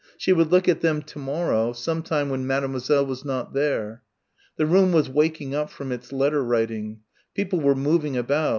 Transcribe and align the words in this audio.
She 0.17 0.33
would 0.33 0.51
look 0.51 0.67
at 0.67 0.81
them 0.81 1.03
to 1.03 1.19
morrow, 1.19 1.73
sometime 1.73 2.29
when 2.29 2.47
Mademoiselle 2.47 3.05
was 3.05 3.23
not 3.23 3.53
there.... 3.53 4.01
The 4.55 4.65
room 4.65 4.93
was 4.93 5.07
waking 5.09 5.53
up 5.53 5.69
from 5.69 5.91
its 5.91 6.11
letter 6.11 6.43
writing. 6.43 7.01
People 7.35 7.59
were 7.61 7.75
moving 7.75 8.17
about. 8.17 8.49